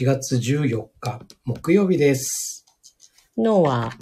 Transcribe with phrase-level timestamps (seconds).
[0.00, 2.64] 4月14日、木曜日です。
[3.36, 3.92] 昨日は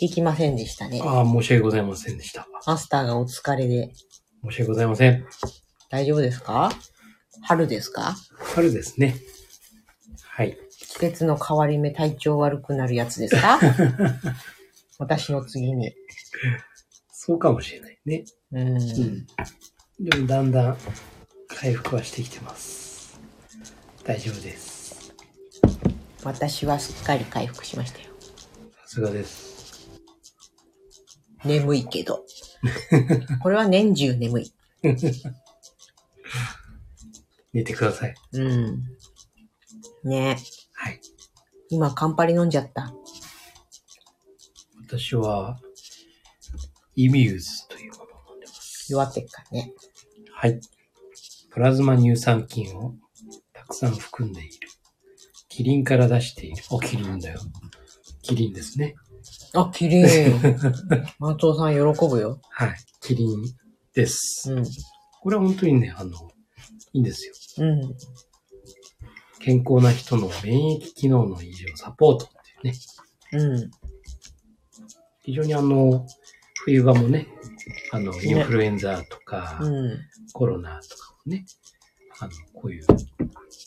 [0.00, 1.00] できませんでしたね。
[1.04, 2.48] ああ、申し訳ございませんでした。
[2.66, 3.92] マスターがお疲れで
[4.44, 5.26] 申し訳ございません。
[5.90, 6.72] 大丈夫ですか？
[7.42, 8.16] 春ですか？
[8.54, 9.16] 春ですね。
[10.22, 10.56] はい。
[10.78, 13.60] 季節の変わり目体調悪くなるやつですか？
[14.98, 15.92] 私の次に。
[17.12, 18.24] そうかもしれないね。
[18.52, 18.68] うん。
[18.68, 19.26] うん。
[20.00, 20.78] でもだんだん
[21.48, 23.20] 回復はしてきてます。
[24.04, 24.73] 大丈夫です。
[26.24, 28.06] 私はすっかり回復しましたよ。
[28.82, 29.90] さすがです。
[31.44, 32.24] 眠いけど。
[33.42, 34.52] これは年中眠い。
[37.52, 38.14] 寝てください。
[38.32, 38.84] うん。
[40.04, 40.38] ね
[40.72, 41.00] はい。
[41.70, 42.92] 今カンパリ飲んじゃった？
[44.86, 45.58] 私は、
[46.94, 48.86] イミューズというものを飲んでます。
[48.92, 49.72] 弱ってっからね。
[50.32, 50.60] はい。
[51.50, 52.94] プラズマ乳酸菌を
[53.52, 54.68] たくさん含んでいる。
[55.54, 56.64] キリンから出している。
[56.68, 57.38] お、キリンだよ。
[58.22, 58.96] キリンですね。
[59.52, 60.34] あ、綺麗。
[61.20, 62.40] 松尾さん喜ぶよ。
[62.50, 62.76] はい。
[63.00, 63.40] キリン
[63.94, 64.52] です。
[64.52, 64.64] うん。
[65.20, 66.10] これは本当にね、あの、
[66.92, 67.34] いいんですよ。
[67.58, 67.94] うん。
[69.38, 72.28] 健康な人の免疫機能の維持をサポートっ
[72.62, 72.78] ていうね。
[73.34, 73.70] うん。
[75.22, 76.04] 非常にあの、
[76.64, 77.28] 冬場もね、
[77.92, 79.98] あの、インフルエンザとか、うん。
[80.32, 81.46] コロナとかもね、
[82.18, 82.86] あの、こういう、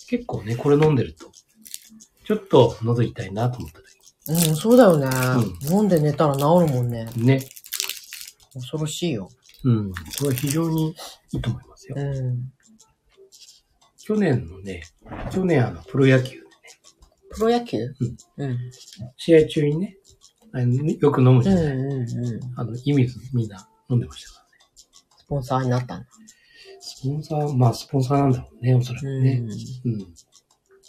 [0.09, 1.31] 結構ね、これ飲んでると、
[2.27, 3.79] ちょっと喉痛いなと思った
[4.29, 5.07] うん、そうだよね、
[5.69, 7.07] う飲んで寝たら治るもんね。
[7.13, 7.39] 時ね、
[8.53, 9.29] 恐ろしいよ。
[9.63, 10.93] うん、これは非常に
[11.31, 11.95] いいと思いますよ。
[11.97, 12.51] うん。
[14.03, 14.83] 去年のね、
[15.31, 16.43] 去年あの、プロ野球でね、
[17.31, 17.77] プロ野球？
[17.77, 18.43] うん。
[18.43, 18.57] うん。
[19.15, 19.95] 試合中にね、
[20.51, 22.05] あのよく飲むじうんゃない、うんうん。
[22.57, 24.49] あの、意味みんな飲んでましたからね。
[25.17, 26.07] スポンサーになったんだ。
[26.81, 29.41] スポンサー、まあ、スポンサーなんだろうね、おそらくね。
[29.85, 30.13] ううん。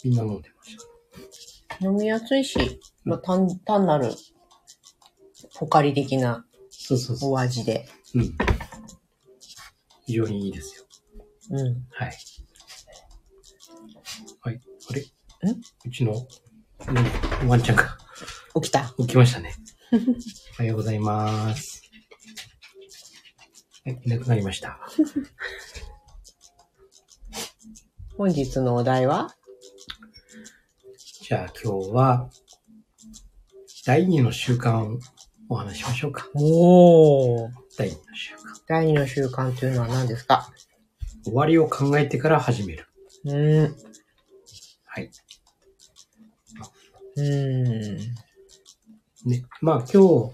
[0.03, 0.98] みんな飲んでました。
[1.81, 1.85] ん。
[1.85, 4.13] 飲みやすいし、まあ、単単なる、
[5.57, 7.31] ポカリ的なそうそうそう。
[7.33, 7.87] お味で。
[8.15, 8.35] うん。
[10.05, 10.85] 非常にいいですよ。
[11.51, 11.85] うん。
[11.91, 12.13] はい。
[14.41, 14.61] はい。
[14.89, 15.01] あれ？
[15.01, 15.05] ん？
[15.85, 17.97] うちの、うんワンちゃんが
[18.55, 18.93] 起きた。
[18.97, 19.53] 起きましたね。
[20.57, 21.83] おはようございます。
[23.85, 24.79] はい、いなくなりました。
[28.17, 29.35] 本日のお題は？
[31.29, 32.27] じゃあ今日は、
[33.85, 34.97] 第二の習慣を
[35.47, 36.27] お話ししましょうか。
[36.33, 37.51] おー。
[37.77, 38.37] 第二の習慣。
[38.67, 40.51] 第二の習慣というのは何ですか？
[41.23, 42.87] 終わりを考えてから始める。
[43.25, 43.75] うーん。
[44.85, 45.11] はい。
[47.17, 47.97] うーん。
[49.29, 49.43] ね。
[49.61, 50.33] まあ今日、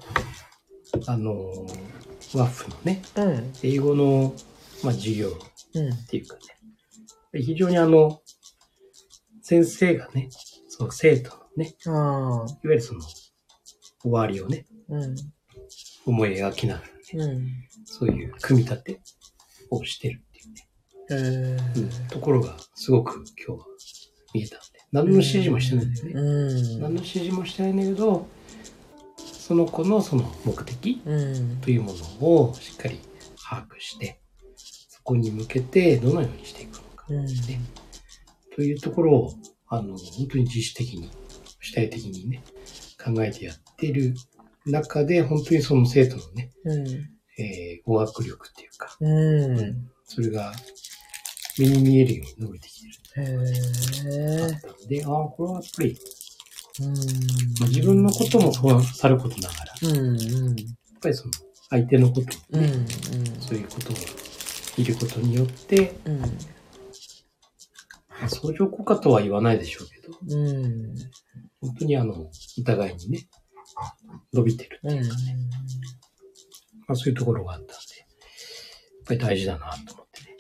[1.08, 3.54] あのー、ワッフのね、うん。
[3.64, 4.34] 英語の、
[4.82, 5.28] まあ、授業
[5.74, 5.94] うん。
[5.94, 6.42] っていうかね、
[7.34, 8.22] で非常にあの、
[9.42, 10.30] 先生がね、
[10.78, 11.74] その生徒のね。
[11.86, 13.00] いわゆるその、
[14.02, 15.16] 終わりをね、うん。
[16.06, 17.48] 思い描きながらね、うん。
[17.86, 19.00] そういう組み立て
[19.70, 23.66] をしてるっていうね、へうんところがすごく今日は
[24.34, 26.12] 見えたんで、何の指示もしてないんだよね。
[26.14, 26.82] うん。
[26.82, 28.28] 何の指示もしてないんだけど、
[29.18, 31.58] その子のその目的うん。
[31.62, 33.00] というものをしっかり
[33.42, 34.20] 把握して、
[34.90, 37.26] そこに向けてどのようにしていくのか、うん。
[37.26, 37.62] ね、
[38.54, 39.34] というところを、
[39.68, 41.10] あの、本当に自主的に、
[41.60, 42.44] 主体的にね、
[43.04, 44.14] 考えてやってる
[44.66, 46.88] 中で、本当にその生徒のね、うん。
[47.38, 49.88] えー語学力っていうか、うん。
[50.06, 50.54] それが
[51.60, 52.94] 目に見えるように伸びてきてる。
[54.44, 55.98] あったので、ああ、これはやっぱり、
[56.82, 56.88] うん。
[57.60, 59.98] まあ、自分のこともそうさることながら、やうん。
[59.98, 60.52] うん。
[60.54, 60.56] っ
[61.02, 61.34] ぱりその
[61.70, 62.62] 相手のことうん。
[62.62, 62.86] もね、
[63.40, 63.96] そういうことを
[64.78, 66.22] いることによって、うん。
[68.20, 70.96] まあ相乗効果とは言わないでしょうけど、うん。
[71.62, 73.28] 本当にあの、お互いにね、
[74.34, 75.04] 伸びてるってうん。
[75.04, 75.38] いうかね、
[76.88, 77.78] まあそういうところがあったんで、やっ
[79.08, 80.38] ぱり大事だなと思ってね。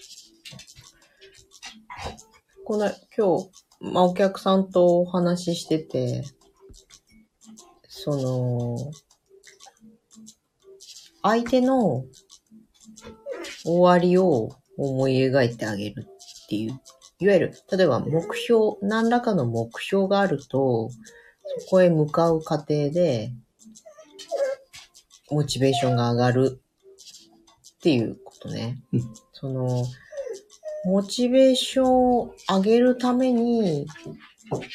[2.63, 3.49] この、今日、
[3.93, 6.23] まあ、お客さんとお話ししてて、
[7.87, 8.91] その、
[11.21, 12.05] 相手の
[13.63, 16.79] 終わりを思い描いてあげるっていう。
[17.19, 20.89] いわゆる、例えば目標、何らかの目標があると、
[21.59, 23.31] そこへ向かう過程で、
[25.31, 26.61] モチベーションが上がる
[27.77, 28.81] っていうことね。
[28.93, 29.85] うんその、
[30.85, 33.87] モチベーションを上げるために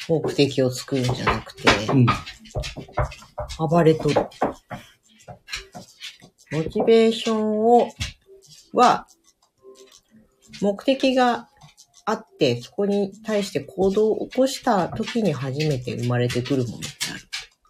[0.07, 2.05] 目的を作るんじゃなくて、うん。
[3.57, 4.15] 暴れとる。
[6.51, 7.89] モチベーションを、
[8.73, 9.07] は、
[10.61, 11.49] 目的が
[12.05, 17.21] あって、そこに対して行動を起こした時に初めて生まれてくるものってある。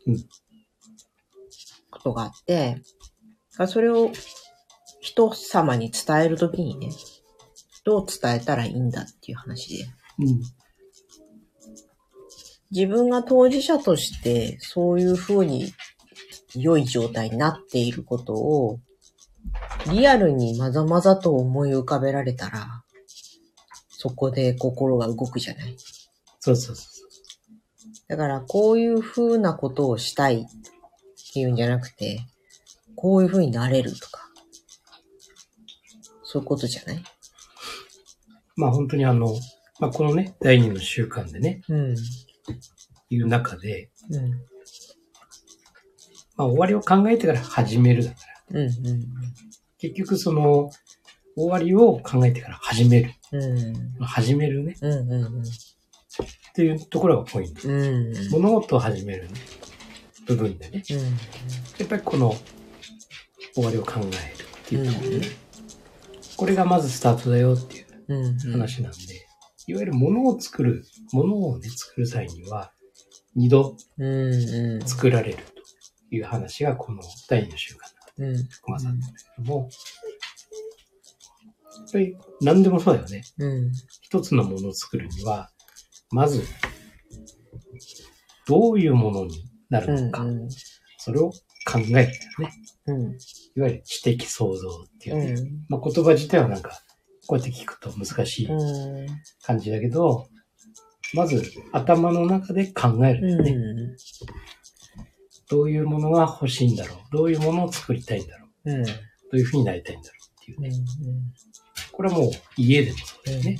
[0.07, 0.25] うん
[1.91, 2.81] ことがあって、
[3.67, 4.11] それを
[5.01, 6.89] 人様に伝える時にね、
[7.83, 9.85] どう伝えたらいいんだっていう話で。
[10.19, 10.41] うん。
[12.71, 15.73] 自分が当事者としてそういう風に
[16.55, 18.79] 良い状態になっていることを
[19.91, 22.80] リアルにまざまざと思い浮かべられたら
[24.01, 25.77] そこで心が動くじゃない。
[26.39, 26.89] そうそうそ
[28.07, 30.45] だからこういう風なことをしたいっ
[31.33, 32.21] ていうんじゃなくて
[32.95, 34.27] こういう風になれるとか
[36.23, 36.97] そういうことじゃない？
[36.97, 37.01] う
[38.55, 39.27] まあ本当にあの、
[39.79, 41.95] まあこのね、第二の習慣でね、うん。
[43.11, 44.31] いう中で、うん。
[46.37, 48.17] まあ終わりを考えてから始めるだか
[48.51, 48.61] ら。
[48.61, 48.69] うん。
[49.77, 50.71] 結局その、
[51.35, 53.13] 終わりを考えてから始める。
[53.31, 53.43] うん。
[53.43, 54.05] うん。
[54.05, 54.75] 始めるね。
[54.81, 55.11] うん。
[55.11, 55.41] うん。
[55.41, 57.67] っていうところがポイント。
[57.67, 58.13] うん。
[58.31, 59.33] 物事を始める、ね、
[60.27, 60.83] 部分でね。
[60.89, 60.97] うん。
[60.97, 61.05] や
[61.85, 62.35] っぱりこの
[63.53, 64.09] 終わりを考えるっ
[64.65, 65.27] ていうところね。
[66.37, 68.37] これがまずスタートだよっていううん。
[68.51, 68.97] 話なんで、
[69.67, 70.83] いわゆる物を作る、
[71.13, 72.71] 物をね、作る際には、
[73.35, 74.33] 二度うん。
[74.33, 74.87] うん。
[74.87, 75.37] 作られる
[76.09, 78.47] という話がこの第二の習慣の中でうん。
[78.47, 79.69] 含まされてるんだけども、
[81.77, 83.23] やっぱり何でもそうだよね。
[83.37, 83.71] うん。
[84.01, 85.49] 一つのものを作るには、
[86.11, 86.43] まず、
[88.47, 90.49] どういうものになるのか、うん。
[90.97, 91.31] それを
[91.65, 92.07] 考えるんだよ
[92.39, 92.51] ね。
[92.87, 93.01] うん。
[93.55, 95.33] いわゆる知的創造っていうね。
[95.37, 95.65] うん。
[95.69, 96.81] まあ、言葉自体はなんか、
[97.27, 99.07] こうやって聞くと難しいうん。
[99.43, 100.27] 感じだけど、
[101.13, 103.95] まず頭の中で考えるんだよね。
[105.49, 108.83] どういうものが欲しいんだろうどういうものを作りたいんだろううん。
[108.85, 108.91] ど
[109.33, 110.63] ういうふうになりたいんだろうっていううん。
[110.63, 110.71] ね。
[111.91, 113.57] これはもう家でもそうだよね。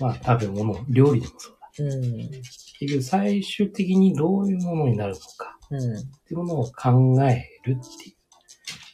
[0.00, 1.96] うまあ食べ物、料理でもそうだ。
[1.96, 2.30] ん。
[2.80, 5.78] 結局最終的にどういうものになるのかうん。
[5.78, 8.12] っていうものを考えるってい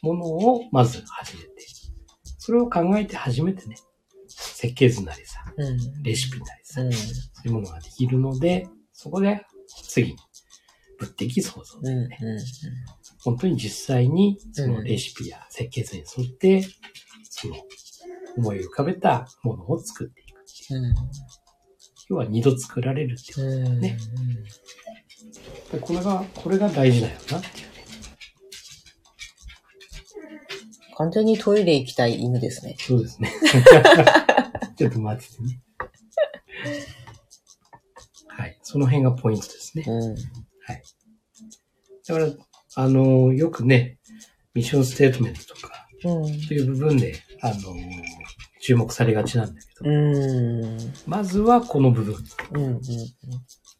[0.03, 1.49] うものをまず始めて、
[2.37, 3.75] それを考えて初めてね、
[4.27, 6.03] 設計図なりさ、うん。
[6.03, 6.91] レシピなりさ、うん。
[6.93, 6.99] そ
[7.45, 9.45] ういうものができるので、そこで
[9.87, 10.15] 次に
[10.99, 11.87] 物的創造うん。
[11.87, 12.09] うん。
[13.23, 16.63] 本当に実際にそのレシピや設計図に沿って、
[17.23, 17.55] その
[18.37, 20.41] 思い浮かべたものを作っていく。
[20.71, 20.95] うん。
[22.09, 23.47] 要は二度作られるっていう。
[23.47, 23.79] うん。
[23.79, 23.97] ね
[25.71, 27.75] でこれが、これが大事だよなっていうね。
[30.97, 32.75] 完全にトイレ行きたい犬ですね。
[32.79, 33.31] そうですね。
[34.77, 35.61] ちょっと待っててね。
[38.27, 38.59] はい。
[38.61, 39.83] その辺がポイントですね。
[39.87, 40.15] うん。
[40.15, 40.83] はい。
[42.07, 42.27] だから、
[42.75, 43.99] あの、よくね、
[44.53, 46.41] ミッションステートメントとか、うん。
[46.47, 47.75] という部分で、あの、
[48.65, 50.77] 注目されがちなんだけど、うん。
[51.05, 52.15] まずはこの部分。
[52.53, 52.63] うん。
[52.63, 52.81] うん。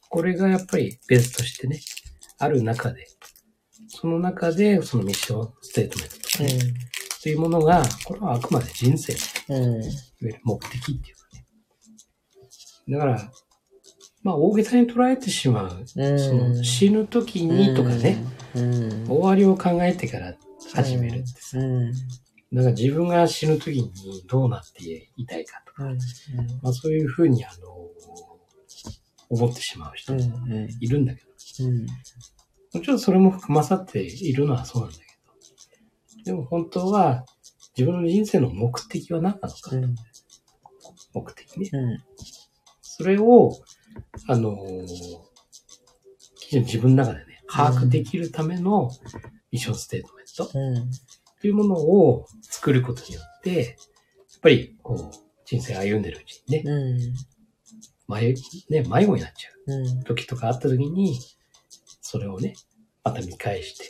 [0.10, 1.80] これがやっぱりベースとしてね、
[2.38, 3.08] ある中で、
[3.88, 6.74] その中で、そのミッションステートメントとかね、
[7.24, 9.84] というものが、これはあくまで人生、いわうん。
[10.22, 11.04] ゆる目的っていうか
[11.34, 11.46] ね。
[12.90, 13.32] だから、
[14.22, 16.20] まあ大げさに捉えてしまう、うん。
[16.20, 19.08] その死ぬ時にとかね、うん。
[19.08, 20.36] 終わりを考えてから
[20.76, 21.94] 始めるってさ、うん。
[22.56, 23.92] だから自分が死ぬ時に
[24.28, 25.98] どうなっていたいかとか、うん。
[26.62, 27.90] まあそういうふうにあの、
[29.30, 30.14] 思ってしまう人。
[30.80, 31.86] いるんだけど、うん。
[31.86, 35.04] もちろんそれも含まさっているのはそうなんだけ
[36.24, 37.26] ど、でも本当は
[37.78, 39.96] 自分の人生の目的は何なのか、うん。
[41.14, 41.70] 目的ね。
[41.74, 41.98] うん。
[42.82, 43.52] それを、
[44.28, 44.58] あの
[46.52, 48.90] 自分の中でね、把握できるための
[49.52, 50.92] ミッションステートメントうん。
[51.46, 56.98] というものを作ることによって、やっぱりこう、人生歩んでるうちにね、うん。
[58.12, 58.36] 迷い、
[58.72, 60.04] ね、迷子になっちゃううん。
[60.06, 61.20] 時とかあった時に、
[62.02, 62.56] それをね、
[63.04, 63.86] また見返して、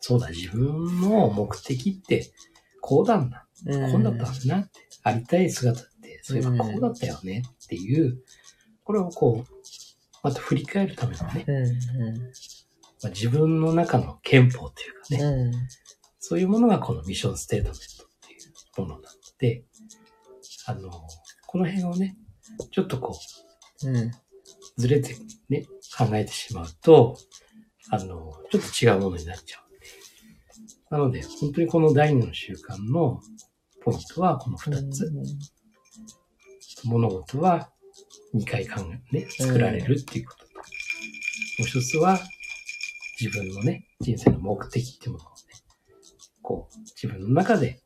[0.00, 2.32] そうだ、自分の目的って、
[2.80, 3.46] こうだんだ。
[3.66, 3.92] うん。
[3.92, 4.80] こうだったんだなって。
[5.02, 8.22] ありたい姿って、そういえばこうだったよねっていう、
[8.82, 9.52] これをこう、
[10.22, 12.18] また振り返るためのね、うん。
[13.02, 15.52] まあ、自分の中の憲法というかね、うん。
[16.28, 19.62] そういうものがこのミッションステートメントっていうものなので、
[20.66, 20.90] あの、
[21.46, 22.16] この辺をね、
[22.72, 23.16] ちょっとこ
[23.84, 23.96] うん。
[23.96, 24.12] う、
[24.76, 25.14] ずれて
[25.48, 25.66] ね、
[25.96, 27.16] 考えてしまうと、
[27.90, 29.60] あの、ちょっと違うものになっちゃ
[30.90, 30.94] う。
[30.94, 33.20] なので、本当にこの第二の習慣の
[33.84, 35.12] ポイントはこの二つ。
[36.84, 37.70] 物事は
[38.34, 38.80] 2回考
[39.12, 40.62] え、ね、作られるっていうことと、も
[41.60, 42.18] う一つは
[43.20, 45.35] 自分のね、人生の目的っていうものをね、
[46.46, 47.82] こう、自分の中で、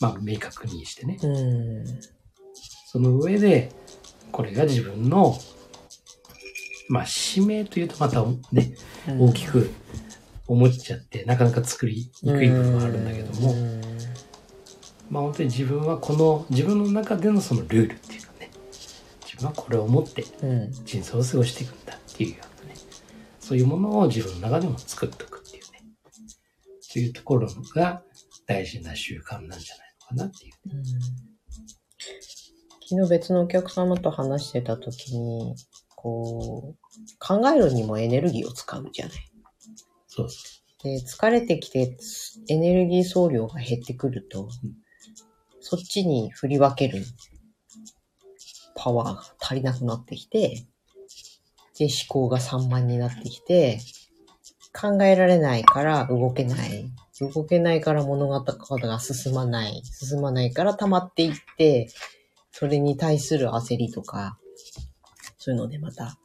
[0.00, 1.18] まあ、明確にしてね。
[1.20, 1.84] うん。
[2.86, 3.72] その上で、
[4.30, 5.36] これが自分の、
[6.88, 8.74] まあ、使命というとまたね、
[9.08, 9.68] 大きく
[10.46, 13.54] 思っちゃって、なかなか作りにくい部分はあるんだけども、
[15.10, 18.50] まあ本当に自分はこの、自分の中でのそのルールっていうかね、
[19.24, 20.24] 自分はこれを持って。
[20.84, 22.76] 人生を過ごしていくんだっていうようなね、
[23.40, 25.31] そういうものを自分の中でも作っておく。
[25.31, 25.31] っていうね、
[26.92, 28.02] そういうところが
[28.46, 30.52] 大事な習慣なんじゃないのかなっていう。
[30.66, 30.82] うん
[32.92, 35.54] 昨日別のお客様と話してた時に、
[35.96, 36.78] こう、
[37.18, 39.14] 考えるにもエネルギーを使うじゃない。
[40.08, 40.36] そうそ
[40.82, 41.96] で、疲れてきて
[42.48, 44.50] エネルギー総量が減ってくると、
[45.60, 47.02] そっちに振り分ける
[48.74, 50.66] パワーが足りなくなってきて、
[51.78, 53.78] で、思考が散漫になってきて、
[54.72, 56.90] 考えられないから動けない。
[57.20, 59.82] 動けないから物語が進まない。
[59.84, 61.88] 進まないから溜まっていって、
[62.50, 64.38] それに対する焦りとか、
[65.38, 66.18] そういうのでまた、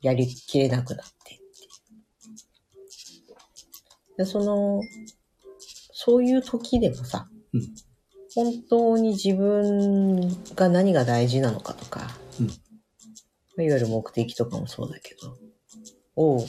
[0.00, 1.16] やりきれなくなって
[4.16, 4.82] で、その、
[5.92, 7.62] そういう時でもさ、うん
[8.34, 12.50] 本当に自分が何が大事なのかとか、うんい
[13.70, 15.38] わゆる目的とかもそうだけど、
[16.16, 16.44] を、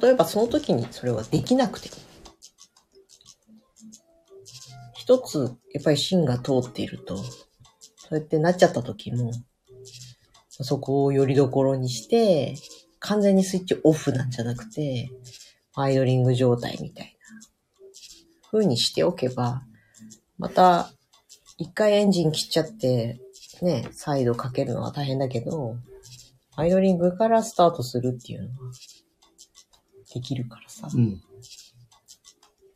[0.00, 1.96] 例えばその時にそれはできなくても、
[4.94, 7.28] 一つ、やっぱり芯が通っていると、そ
[8.12, 9.32] うやってなっちゃった時も、
[10.48, 12.56] そこをよりどころにして、
[13.00, 15.10] 完全にスイッチオフなんじゃなくて、
[15.74, 17.38] アイドリング状態みたいな
[18.50, 19.62] 風にしておけば、
[20.38, 20.90] また、
[21.58, 23.20] 一回エンジン切っちゃって、
[23.60, 25.76] ね、再度かけるのは大変だけど、
[26.56, 28.72] アイドリングからスタートするっていうのは、
[30.14, 31.20] できるからさ、うん。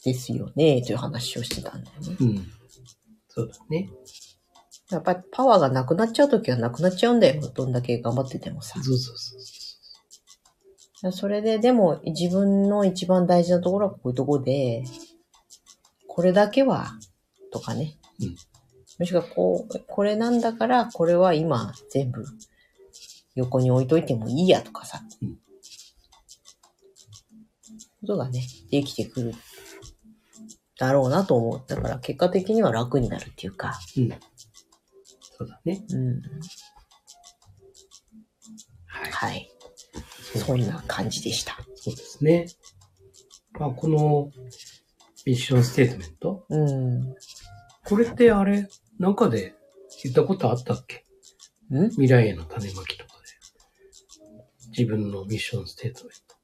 [0.05, 2.17] ですよね、という話をしてたんだよね。
[2.21, 2.47] うん。
[3.29, 3.89] そうだね。
[4.91, 7.41] やっぱりパワーがなくなっちゃうときはなくなっちゃうんだよ。
[7.55, 8.99] どんだけ頑張っててもさそう。
[8.99, 11.13] そうそう。
[11.13, 14.85] それで、でも自分の一番大事なところはこういうところで、
[16.09, 16.99] これだけは、
[17.53, 17.99] とかね。
[18.21, 18.37] うん
[18.99, 22.25] もしくはこう、これなんだから、これは今全部
[23.37, 25.03] 横に置いといてもいいやとかさ。
[25.23, 25.39] うん
[28.01, 29.35] ことがね、できてくる。
[30.79, 31.63] だろうなと思う。
[31.67, 33.79] だから結果的には楽になるっていうか。
[33.97, 34.11] うん。
[35.39, 35.85] そうだね。
[35.91, 36.23] うん。
[38.87, 39.11] はい。
[39.11, 39.51] はい。
[40.37, 41.57] そんな感じでした。
[41.75, 42.47] そうですね。
[43.59, 44.31] まあ、この
[45.27, 47.15] ミッションステートメントうん。
[47.85, 48.69] これってあれ、
[49.01, 49.57] なんかで
[50.05, 51.05] 言ったことあったっけ？
[51.75, 51.91] ん？
[51.91, 53.25] 未来への種まきとかで。
[54.71, 56.37] 自分のミッションステートメント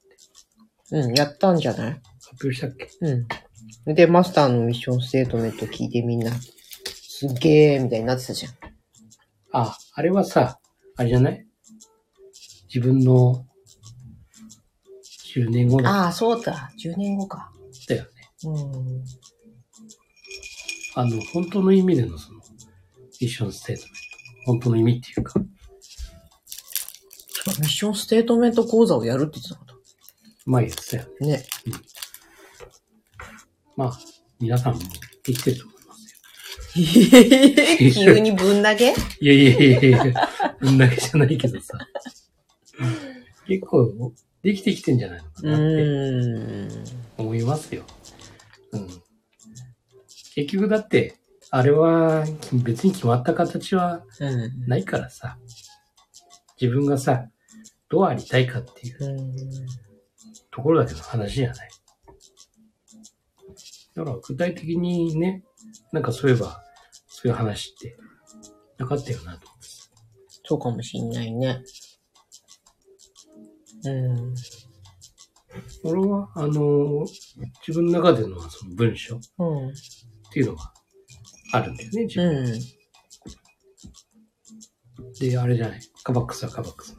[0.90, 1.92] うん、やったんじゃない？
[1.92, 2.02] 発
[2.46, 2.88] 表したっけ？
[3.00, 3.94] うん。
[3.94, 8.52] で、マスターのミッションステートメント聞いてみんな、すっげーみたいになってたじゃん。
[9.52, 10.58] あ、あれはさ、
[10.96, 11.46] あれじゃない？
[12.72, 13.46] 自分の
[15.34, 16.70] 10年後だああ、そうだ。
[16.82, 17.50] 10年後か。
[17.70, 18.08] ったよね。
[18.44, 19.04] うん。
[20.96, 22.40] あの、本当の意味でのその、
[23.20, 23.98] ミッションステートメント。
[24.46, 25.46] 本当の意味っていうか、ミ
[27.46, 29.64] ッションステートメント講座をやるって言ってたこ
[30.46, 31.08] 前言ってたよね。
[31.18, 31.24] と。
[31.26, 31.44] ね。
[33.76, 33.98] まあ、
[34.38, 34.80] 皆さんも
[35.24, 38.14] できてると思いますよ。
[38.14, 38.92] 急にぶん投げ？
[39.20, 40.30] いやいやいやいや、
[40.62, 41.78] そんだけじゃないけどさ。
[43.46, 46.94] 結構、できてきてんじゃないのかうなって。
[47.16, 47.84] 思いますよ。
[48.72, 48.88] うん。
[50.34, 51.16] 結局だって、
[51.50, 54.66] あれは別に決まった形はうん。
[54.66, 55.38] ないからさ。
[56.60, 57.28] 自分がさ、
[57.88, 59.36] どうありたいかっていううん。
[60.54, 61.70] ところだけの話じゃない。
[63.94, 65.42] だから具体的にね、
[65.92, 66.62] なんかそういえば、
[67.08, 67.96] そういう話って
[68.78, 69.68] なかったよなと思って。
[70.46, 71.62] そうかもしんないね。
[73.84, 74.34] うん。
[75.84, 77.04] 俺は、あの、
[77.66, 79.74] 自分の中でのその文章っうん。
[80.32, 80.72] ていうのが
[81.52, 82.44] あるんだよね、自分。
[82.46, 82.50] う
[85.10, 85.12] ん。
[85.14, 85.80] で、あれじゃない。
[86.04, 86.96] カバックスはカバックス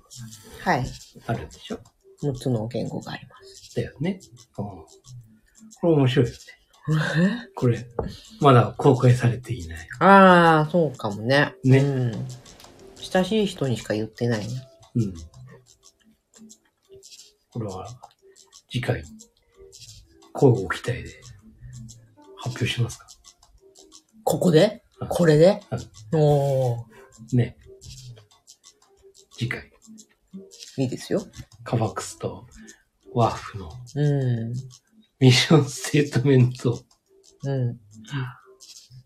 [0.62, 0.86] はい。
[1.28, 1.80] あるんでしょ？
[2.24, 3.76] 6つの言語があります。
[3.76, 4.20] だよね。
[4.58, 4.66] うん。
[4.66, 4.88] こ
[5.84, 6.38] れ面白いよね。
[7.56, 7.88] これ、
[8.42, 9.88] まだ公開されていない。
[10.00, 11.56] ああ、そうかもね。
[11.64, 12.28] ねうん。
[12.98, 14.68] 親しい人にしか言ってないね。
[14.96, 15.14] うん。
[17.52, 17.88] これは、
[18.70, 19.04] 次回、
[20.34, 21.10] 交互期待で
[22.38, 23.08] 発表しますか？
[24.24, 24.84] ここで？
[25.00, 25.62] はいこれで？
[25.70, 25.80] はい
[26.14, 26.84] おー。
[27.34, 27.58] ね。
[29.38, 29.72] 次回、
[30.78, 31.26] いいですよ。
[31.66, 32.48] カバックスと
[33.14, 34.54] ワーフのうん。
[35.20, 36.84] ミッションステートメント
[37.44, 37.80] うん。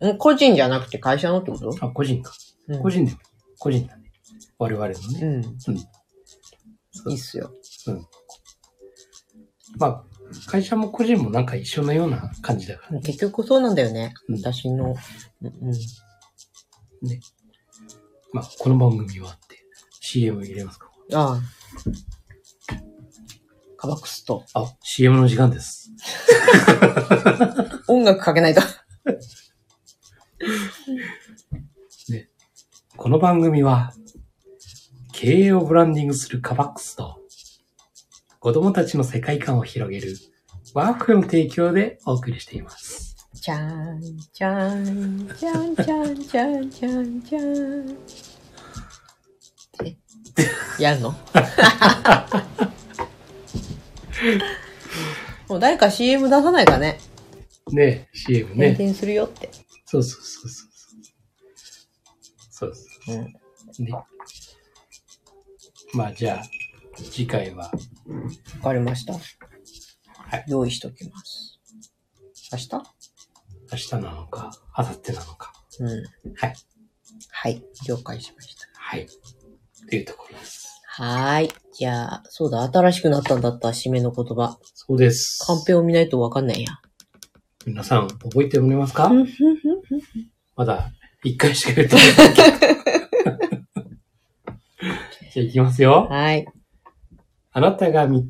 [0.02, 1.76] うん個人じゃなくて会社のってこと？
[1.82, 2.34] あ、個人か。
[2.68, 3.18] うん個人でも。
[3.58, 4.12] 個人だね。
[4.58, 5.20] 我々のね。
[5.22, 5.60] うん。
[5.60, 7.52] そういいっすよ。
[9.78, 10.04] まあ、
[10.48, 13.00] 会社も個人もなんか一緒のような感じだから。
[13.02, 14.14] 結局そうなんだよね。
[14.28, 14.96] うん私の。
[15.42, 15.74] うんうん。
[18.34, 19.58] まあ、この番組はって
[20.02, 21.42] CM 入れますかああ。
[23.82, 24.44] カバクスと。
[24.56, 25.90] あ、CM の時間です。
[27.88, 28.62] 音楽かけないと。
[32.98, 33.94] この番組は、
[35.14, 37.22] 経営をブランディングするカバックスと、
[38.42, 40.14] 子供たちの世界観を広げる
[40.74, 43.16] ワークの提供でお送りしています。
[43.34, 44.02] じゃーん、
[44.34, 47.98] じゃーん、じゃん、じゃん、じゃん、じゃん、じゃん。
[49.86, 49.98] え？
[50.84, 51.16] やんの？
[55.48, 57.00] もう誰か CM 出さないかね。
[57.72, 58.76] ね CM 閉ね。
[58.76, 59.50] 店するよって。
[59.86, 60.70] そうそうそうそう。
[62.52, 62.88] そうです。
[63.80, 63.86] うん。
[63.86, 63.94] ね。
[65.94, 66.44] まあじゃあ、
[66.96, 67.72] 次回は、
[68.58, 69.14] わかりました。
[69.14, 71.60] はい用意しときます。
[72.52, 72.70] 明日？
[73.72, 75.54] 明日なのか、明後日なのか。
[75.80, 76.04] うん。
[76.36, 76.56] はい。
[77.32, 77.64] はい。
[77.88, 78.68] 了解しました。
[78.74, 79.08] はい。
[79.90, 80.69] というところです。
[81.02, 81.50] はーい。
[81.74, 84.58] じゃあ、そうだ、新しくなったんだった、締めの言葉。
[84.74, 85.42] そうです。
[85.48, 86.72] カンペを見ないとわかんないや。
[87.66, 89.10] 皆さん、覚えておりますか？
[90.58, 90.92] まだ、
[91.24, 92.06] 一回しか言ってない。
[95.34, 96.08] じゃあ行きますよ。
[96.10, 96.46] はい。
[97.54, 98.30] あなたが見、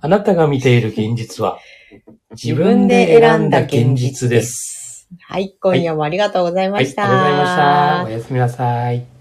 [0.00, 1.58] あなたが見ている現実は、
[2.30, 5.08] 自自分で選んだ現実です。
[5.26, 5.54] はい。
[5.60, 7.02] 今夜もありがとうございまはい、ありした。
[7.02, 8.04] がとうございました。
[8.06, 9.17] おやすみなさい。